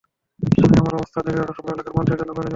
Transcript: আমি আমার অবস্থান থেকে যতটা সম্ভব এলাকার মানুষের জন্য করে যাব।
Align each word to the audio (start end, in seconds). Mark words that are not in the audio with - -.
আমি 0.63 0.75
আমার 0.79 0.93
অবস্থান 0.95 1.21
থেকে 1.25 1.37
যতটা 1.37 1.55
সম্ভব 1.57 1.73
এলাকার 1.73 1.95
মানুষের 1.97 2.19
জন্য 2.19 2.31
করে 2.31 2.43
যাব। 2.43 2.49